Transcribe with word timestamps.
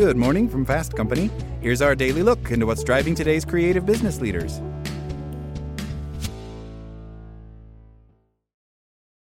Good 0.00 0.16
morning 0.16 0.48
from 0.48 0.64
Fast 0.64 0.96
Company. 0.96 1.30
Here's 1.60 1.82
our 1.82 1.94
daily 1.94 2.22
look 2.22 2.50
into 2.50 2.64
what's 2.64 2.82
driving 2.82 3.14
today's 3.14 3.44
creative 3.44 3.84
business 3.84 4.18
leaders. 4.18 4.58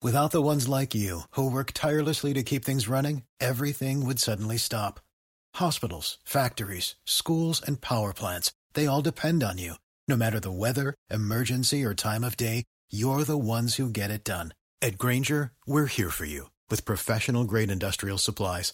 Without 0.01 0.31
the 0.31 0.41
ones 0.41 0.67
like 0.67 0.95
you, 0.95 1.21
who 1.35 1.51
work 1.51 1.73
tirelessly 1.75 2.33
to 2.33 2.41
keep 2.41 2.65
things 2.65 2.87
running, 2.87 3.21
everything 3.39 4.03
would 4.07 4.17
suddenly 4.17 4.57
stop. 4.57 4.99
Hospitals, 5.53 6.17
factories, 6.25 6.95
schools, 7.05 7.61
and 7.61 7.79
power 7.79 8.11
plants, 8.11 8.51
they 8.73 8.87
all 8.87 9.03
depend 9.03 9.43
on 9.43 9.59
you. 9.59 9.75
No 10.07 10.15
matter 10.15 10.39
the 10.39 10.51
weather, 10.51 10.95
emergency, 11.11 11.85
or 11.85 11.93
time 11.93 12.23
of 12.23 12.35
day, 12.35 12.63
you're 12.89 13.23
the 13.23 13.37
ones 13.37 13.75
who 13.75 13.91
get 13.91 14.09
it 14.09 14.23
done. 14.23 14.55
At 14.81 14.97
Grainger, 14.97 15.51
we're 15.67 15.85
here 15.85 16.09
for 16.09 16.25
you 16.25 16.49
with 16.71 16.83
professional 16.83 17.43
grade 17.43 17.69
industrial 17.69 18.17
supplies. 18.17 18.73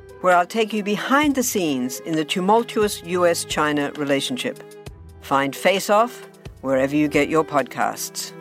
where 0.21 0.35
I'll 0.35 0.45
take 0.45 0.71
you 0.71 0.83
behind 0.83 1.35
the 1.35 1.43
scenes 1.43 1.99
in 2.01 2.15
the 2.15 2.23
tumultuous 2.23 3.03
US 3.03 3.43
China 3.43 3.91
relationship. 3.97 4.63
Find 5.21 5.55
Face 5.55 5.89
Off 5.89 6.27
wherever 6.61 6.95
you 6.95 7.07
get 7.07 7.27
your 7.27 7.43
podcasts. 7.43 8.31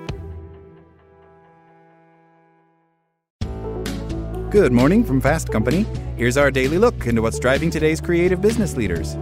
Good 4.50 4.72
morning 4.72 5.04
from 5.04 5.20
Fast 5.20 5.50
Company. 5.52 5.86
Here's 6.16 6.36
our 6.36 6.50
daily 6.50 6.76
look 6.76 7.06
into 7.06 7.22
what's 7.22 7.38
driving 7.38 7.70
today's 7.70 8.00
creative 8.00 8.42
business 8.42 8.76
leaders. 8.76 9.16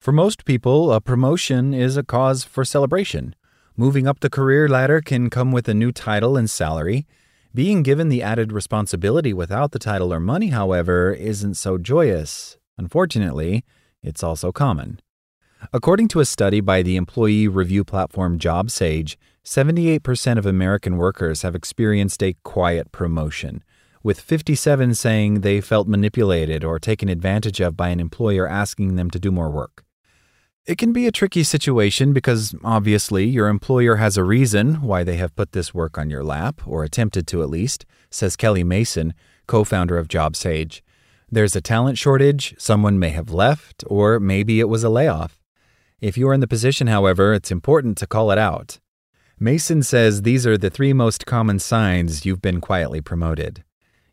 For 0.00 0.12
most 0.12 0.44
people, 0.44 0.92
a 0.92 1.00
promotion 1.00 1.74
is 1.74 1.96
a 1.96 2.02
cause 2.02 2.44
for 2.44 2.64
celebration. 2.64 3.34
Moving 3.76 4.06
up 4.06 4.20
the 4.20 4.30
career 4.30 4.68
ladder 4.68 5.00
can 5.00 5.30
come 5.30 5.52
with 5.52 5.68
a 5.68 5.74
new 5.74 5.92
title 5.92 6.36
and 6.36 6.48
salary. 6.48 7.06
Being 7.54 7.82
given 7.82 8.08
the 8.08 8.22
added 8.22 8.50
responsibility 8.50 9.34
without 9.34 9.72
the 9.72 9.78
title 9.78 10.10
or 10.10 10.20
money, 10.20 10.48
however, 10.48 11.12
isn't 11.12 11.54
so 11.54 11.76
joyous. 11.76 12.56
Unfortunately, 12.78 13.62
it's 14.02 14.22
also 14.22 14.52
common. 14.52 15.00
According 15.70 16.08
to 16.08 16.20
a 16.20 16.24
study 16.24 16.62
by 16.62 16.82
the 16.82 16.96
employee 16.96 17.48
review 17.48 17.84
platform 17.84 18.38
JobSage, 18.38 19.16
78% 19.44 20.38
of 20.38 20.46
American 20.46 20.96
workers 20.96 21.42
have 21.42 21.54
experienced 21.54 22.22
a 22.22 22.36
quiet 22.42 22.90
promotion, 22.90 23.62
with 24.02 24.18
57 24.18 24.94
saying 24.94 25.42
they 25.42 25.60
felt 25.60 25.86
manipulated 25.86 26.64
or 26.64 26.78
taken 26.78 27.10
advantage 27.10 27.60
of 27.60 27.76
by 27.76 27.90
an 27.90 28.00
employer 28.00 28.48
asking 28.48 28.96
them 28.96 29.10
to 29.10 29.20
do 29.20 29.30
more 29.30 29.50
work. 29.50 29.84
It 30.64 30.78
can 30.78 30.92
be 30.92 31.08
a 31.08 31.12
tricky 31.12 31.42
situation 31.42 32.12
because 32.12 32.54
obviously 32.62 33.24
your 33.24 33.48
employer 33.48 33.96
has 33.96 34.16
a 34.16 34.22
reason 34.22 34.80
why 34.80 35.02
they 35.02 35.16
have 35.16 35.34
put 35.34 35.50
this 35.50 35.74
work 35.74 35.98
on 35.98 36.08
your 36.08 36.22
lap, 36.22 36.60
or 36.64 36.84
attempted 36.84 37.26
to 37.28 37.42
at 37.42 37.50
least, 37.50 37.84
says 38.10 38.36
Kelly 38.36 38.62
Mason, 38.62 39.12
co 39.48 39.64
founder 39.64 39.98
of 39.98 40.06
JobSage. 40.06 40.80
There's 41.28 41.56
a 41.56 41.60
talent 41.60 41.98
shortage, 41.98 42.54
someone 42.58 43.00
may 43.00 43.08
have 43.08 43.32
left, 43.32 43.82
or 43.88 44.20
maybe 44.20 44.60
it 44.60 44.68
was 44.68 44.84
a 44.84 44.88
layoff. 44.88 45.40
If 46.00 46.16
you 46.16 46.28
are 46.28 46.34
in 46.34 46.40
the 46.40 46.46
position, 46.46 46.86
however, 46.86 47.32
it's 47.32 47.50
important 47.50 47.98
to 47.98 48.06
call 48.06 48.30
it 48.30 48.38
out. 48.38 48.78
Mason 49.40 49.82
says 49.82 50.22
these 50.22 50.46
are 50.46 50.56
the 50.56 50.70
three 50.70 50.92
most 50.92 51.26
common 51.26 51.58
signs 51.58 52.24
you've 52.24 52.42
been 52.42 52.60
quietly 52.60 53.00
promoted. 53.00 53.64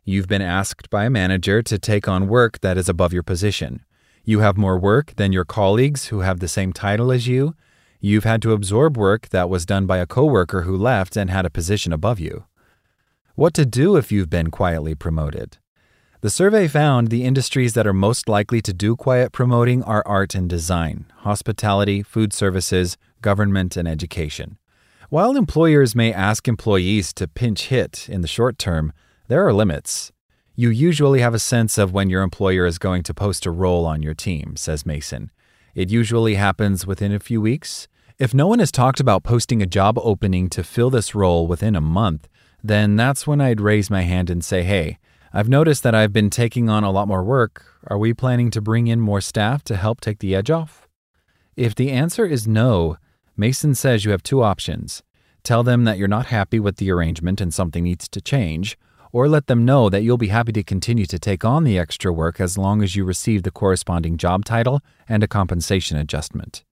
You've 0.04 0.26
been 0.26 0.42
asked 0.42 0.90
by 0.90 1.04
a 1.04 1.10
manager 1.10 1.62
to 1.62 1.78
take 1.78 2.08
on 2.08 2.26
work 2.26 2.58
that 2.62 2.76
is 2.76 2.88
above 2.88 3.12
your 3.12 3.22
position. 3.22 3.84
You 4.24 4.40
have 4.40 4.56
more 4.56 4.78
work 4.78 5.14
than 5.16 5.32
your 5.32 5.44
colleagues 5.44 6.06
who 6.06 6.20
have 6.20 6.40
the 6.40 6.48
same 6.48 6.72
title 6.72 7.10
as 7.10 7.26
you. 7.26 7.54
You've 8.00 8.24
had 8.24 8.42
to 8.42 8.52
absorb 8.52 8.96
work 8.96 9.28
that 9.30 9.50
was 9.50 9.66
done 9.66 9.86
by 9.86 9.98
a 9.98 10.06
coworker 10.06 10.62
who 10.62 10.76
left 10.76 11.16
and 11.16 11.30
had 11.30 11.46
a 11.46 11.50
position 11.50 11.92
above 11.92 12.20
you. 12.20 12.44
What 13.34 13.54
to 13.54 13.64
do 13.64 13.96
if 13.96 14.12
you've 14.12 14.30
been 14.30 14.50
quietly 14.50 14.94
promoted? 14.94 15.58
The 16.20 16.28
survey 16.28 16.68
found 16.68 17.08
the 17.08 17.24
industries 17.24 17.72
that 17.72 17.86
are 17.86 17.94
most 17.94 18.28
likely 18.28 18.60
to 18.60 18.74
do 18.74 18.94
quiet 18.94 19.32
promoting 19.32 19.82
are 19.84 20.02
art 20.06 20.34
and 20.34 20.50
design, 20.50 21.06
hospitality, 21.20 22.02
food 22.02 22.34
services, 22.34 22.98
government, 23.22 23.76
and 23.76 23.88
education. 23.88 24.58
While 25.08 25.36
employers 25.36 25.94
may 25.94 26.12
ask 26.12 26.46
employees 26.46 27.14
to 27.14 27.26
pinch 27.26 27.68
hit 27.68 28.06
in 28.08 28.20
the 28.20 28.28
short 28.28 28.58
term, 28.58 28.92
there 29.28 29.46
are 29.46 29.52
limits. 29.54 30.12
You 30.60 30.68
usually 30.68 31.22
have 31.22 31.32
a 31.32 31.38
sense 31.38 31.78
of 31.78 31.94
when 31.94 32.10
your 32.10 32.20
employer 32.20 32.66
is 32.66 32.76
going 32.76 33.02
to 33.04 33.14
post 33.14 33.46
a 33.46 33.50
role 33.50 33.86
on 33.86 34.02
your 34.02 34.12
team, 34.12 34.56
says 34.56 34.84
Mason. 34.84 35.30
It 35.74 35.88
usually 35.88 36.34
happens 36.34 36.86
within 36.86 37.12
a 37.12 37.18
few 37.18 37.40
weeks. 37.40 37.88
If 38.18 38.34
no 38.34 38.46
one 38.46 38.58
has 38.58 38.70
talked 38.70 39.00
about 39.00 39.22
posting 39.22 39.62
a 39.62 39.66
job 39.66 39.98
opening 40.02 40.50
to 40.50 40.62
fill 40.62 40.90
this 40.90 41.14
role 41.14 41.46
within 41.46 41.74
a 41.74 41.80
month, 41.80 42.28
then 42.62 42.94
that's 42.94 43.26
when 43.26 43.40
I'd 43.40 43.58
raise 43.58 43.88
my 43.88 44.02
hand 44.02 44.28
and 44.28 44.44
say, 44.44 44.62
hey, 44.62 44.98
I've 45.32 45.48
noticed 45.48 45.82
that 45.82 45.94
I've 45.94 46.12
been 46.12 46.28
taking 46.28 46.68
on 46.68 46.84
a 46.84 46.90
lot 46.90 47.08
more 47.08 47.24
work. 47.24 47.64
Are 47.86 47.96
we 47.96 48.12
planning 48.12 48.50
to 48.50 48.60
bring 48.60 48.86
in 48.86 49.00
more 49.00 49.22
staff 49.22 49.64
to 49.64 49.76
help 49.76 50.02
take 50.02 50.18
the 50.18 50.34
edge 50.34 50.50
off? 50.50 50.86
If 51.56 51.74
the 51.74 51.90
answer 51.90 52.26
is 52.26 52.46
no, 52.46 52.98
Mason 53.34 53.74
says 53.74 54.04
you 54.04 54.10
have 54.10 54.22
two 54.22 54.42
options. 54.42 55.02
Tell 55.42 55.62
them 55.62 55.84
that 55.84 55.96
you're 55.96 56.06
not 56.06 56.26
happy 56.26 56.60
with 56.60 56.76
the 56.76 56.90
arrangement 56.90 57.40
and 57.40 57.54
something 57.54 57.84
needs 57.84 58.10
to 58.10 58.20
change, 58.20 58.76
or 59.12 59.28
let 59.28 59.46
them 59.46 59.64
know 59.64 59.88
that 59.88 60.02
you'll 60.02 60.16
be 60.16 60.28
happy 60.28 60.52
to 60.52 60.62
continue 60.62 61.06
to 61.06 61.18
take 61.18 61.44
on 61.44 61.64
the 61.64 61.78
extra 61.78 62.12
work 62.12 62.40
as 62.40 62.56
long 62.56 62.82
as 62.82 62.96
you 62.96 63.04
receive 63.04 63.42
the 63.42 63.50
corresponding 63.50 64.16
job 64.16 64.44
title 64.44 64.80
and 65.08 65.22
a 65.22 65.28
compensation 65.28 65.96
adjustment. 65.96 66.64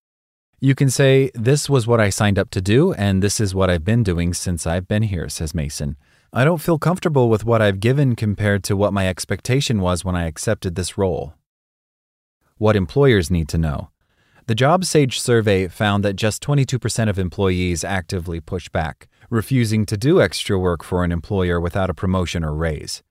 You 0.60 0.74
can 0.74 0.90
say, 0.90 1.30
This 1.34 1.70
was 1.70 1.86
what 1.86 2.00
I 2.00 2.10
signed 2.10 2.38
up 2.38 2.50
to 2.50 2.60
do, 2.60 2.92
and 2.94 3.22
this 3.22 3.38
is 3.38 3.54
what 3.54 3.70
I've 3.70 3.84
been 3.84 4.02
doing 4.02 4.34
since 4.34 4.66
I've 4.66 4.88
been 4.88 5.04
here, 5.04 5.28
says 5.28 5.54
Mason. 5.54 5.96
I 6.32 6.44
don't 6.44 6.60
feel 6.60 6.78
comfortable 6.78 7.28
with 7.28 7.44
what 7.44 7.62
I've 7.62 7.80
given 7.80 8.16
compared 8.16 8.64
to 8.64 8.76
what 8.76 8.92
my 8.92 9.08
expectation 9.08 9.80
was 9.80 10.04
when 10.04 10.16
I 10.16 10.26
accepted 10.26 10.74
this 10.74 10.98
role. 10.98 11.34
What 12.56 12.76
employers 12.76 13.30
need 13.30 13.48
to 13.50 13.58
know. 13.58 13.90
The 14.48 14.54
JobSage 14.54 15.18
survey 15.18 15.68
found 15.68 16.02
that 16.04 16.16
just 16.16 16.42
22% 16.42 17.10
of 17.10 17.18
employees 17.18 17.84
actively 17.84 18.40
push 18.40 18.70
back, 18.70 19.06
refusing 19.28 19.84
to 19.84 19.98
do 19.98 20.22
extra 20.22 20.58
work 20.58 20.82
for 20.82 21.04
an 21.04 21.12
employer 21.12 21.60
without 21.60 21.90
a 21.90 21.94
promotion 21.94 22.42
or 22.42 22.54
raise. 22.54 23.02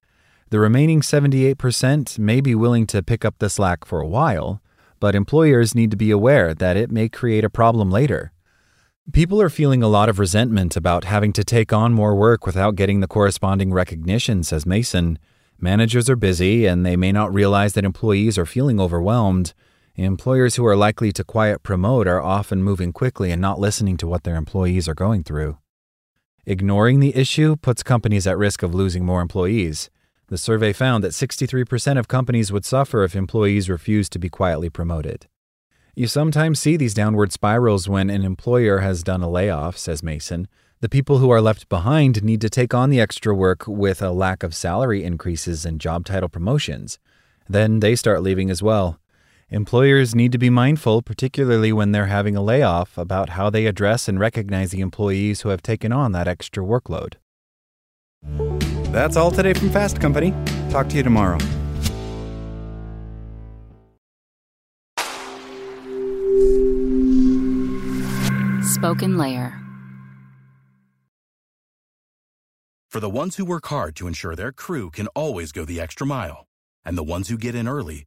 The 0.49 0.57
remaining 0.57 1.01
78% 1.01 2.17
may 2.17 2.41
be 2.41 2.55
willing 2.55 2.87
to 2.87 3.03
pick 3.03 3.23
up 3.23 3.35
the 3.37 3.51
slack 3.51 3.85
for 3.85 4.01
a 4.01 4.07
while, 4.07 4.63
but 4.99 5.13
employers 5.13 5.75
need 5.75 5.91
to 5.91 5.95
be 5.95 6.09
aware 6.09 6.55
that 6.55 6.75
it 6.75 6.89
may 6.89 7.07
create 7.07 7.43
a 7.43 7.51
problem 7.51 7.91
later. 7.91 8.31
People 9.13 9.39
are 9.39 9.47
feeling 9.47 9.83
a 9.83 9.87
lot 9.87 10.09
of 10.09 10.17
resentment 10.17 10.75
about 10.75 11.03
having 11.03 11.33
to 11.33 11.43
take 11.43 11.71
on 11.71 11.93
more 11.93 12.15
work 12.15 12.47
without 12.47 12.75
getting 12.75 12.99
the 12.99 13.07
corresponding 13.07 13.71
recognition, 13.71 14.43
says 14.43 14.65
Mason. 14.65 15.19
Managers 15.59 16.09
are 16.09 16.15
busy 16.15 16.65
and 16.65 16.83
they 16.83 16.95
may 16.95 17.11
not 17.11 17.31
realize 17.31 17.73
that 17.73 17.85
employees 17.85 18.39
are 18.39 18.45
feeling 18.47 18.79
overwhelmed. 18.79 19.53
Employers 20.05 20.57
who 20.57 20.65
are 20.67 20.75
likely 20.75 21.11
to 21.11 21.23
quiet 21.23 21.63
promote 21.63 22.05
are 22.05 22.21
often 22.21 22.61
moving 22.61 22.93
quickly 22.93 23.31
and 23.31 23.41
not 23.41 23.59
listening 23.59 23.97
to 23.97 24.05
what 24.05 24.23
their 24.23 24.35
employees 24.35 24.87
are 24.87 24.93
going 24.93 25.23
through. 25.23 25.57
Ignoring 26.45 26.99
the 26.99 27.15
issue 27.15 27.55
puts 27.55 27.81
companies 27.81 28.27
at 28.27 28.37
risk 28.37 28.61
of 28.61 28.75
losing 28.75 29.03
more 29.03 29.21
employees. 29.21 29.89
The 30.27 30.37
survey 30.37 30.71
found 30.71 31.03
that 31.03 31.13
63% 31.13 31.97
of 31.97 32.07
companies 32.07 32.51
would 32.51 32.63
suffer 32.63 33.03
if 33.03 33.15
employees 33.15 33.71
refused 33.71 34.11
to 34.11 34.19
be 34.19 34.29
quietly 34.29 34.69
promoted. 34.69 35.25
You 35.95 36.05
sometimes 36.05 36.59
see 36.59 36.77
these 36.77 36.93
downward 36.93 37.31
spirals 37.31 37.89
when 37.89 38.11
an 38.11 38.23
employer 38.23 38.79
has 38.79 39.01
done 39.01 39.23
a 39.23 39.29
layoff, 39.29 39.79
says 39.79 40.03
Mason. 40.03 40.47
The 40.79 40.89
people 40.89 41.17
who 41.17 41.31
are 41.31 41.41
left 41.41 41.69
behind 41.69 42.23
need 42.23 42.41
to 42.41 42.51
take 42.51 42.75
on 42.75 42.91
the 42.91 42.99
extra 42.99 43.33
work 43.33 43.67
with 43.67 44.03
a 44.03 44.11
lack 44.11 44.43
of 44.43 44.53
salary 44.53 45.03
increases 45.03 45.65
and 45.65 45.81
job 45.81 46.05
title 46.05 46.29
promotions. 46.29 46.99
Then 47.49 47.79
they 47.79 47.95
start 47.95 48.21
leaving 48.21 48.51
as 48.51 48.61
well. 48.61 48.99
Employers 49.49 50.13
need 50.13 50.33
to 50.33 50.37
be 50.37 50.49
mindful, 50.49 51.01
particularly 51.01 51.71
when 51.71 51.93
they're 51.93 52.07
having 52.07 52.35
a 52.35 52.41
layoff, 52.41 52.97
about 52.97 53.29
how 53.29 53.49
they 53.49 53.65
address 53.65 54.09
and 54.09 54.19
recognize 54.19 54.71
the 54.71 54.81
employees 54.81 55.39
who 55.41 55.49
have 55.49 55.61
taken 55.61 55.93
on 55.93 56.11
that 56.11 56.27
extra 56.27 56.61
workload. 56.61 57.13
That's 58.91 59.15
all 59.15 59.31
today 59.31 59.53
from 59.53 59.69
Fast 59.69 60.01
Company. 60.01 60.33
Talk 60.69 60.89
to 60.89 60.97
you 60.97 61.03
tomorrow. 61.03 61.37
Spoken 68.63 69.17
Layer. 69.17 69.57
For 72.89 72.99
the 72.99 73.09
ones 73.09 73.37
who 73.37 73.45
work 73.45 73.67
hard 73.67 73.95
to 73.95 74.07
ensure 74.07 74.35
their 74.35 74.51
crew 74.51 74.91
can 74.91 75.07
always 75.15 75.53
go 75.53 75.63
the 75.63 75.79
extra 75.79 76.05
mile, 76.05 76.47
and 76.83 76.97
the 76.97 77.03
ones 77.03 77.29
who 77.29 77.37
get 77.37 77.55
in 77.55 77.69
early 77.69 78.06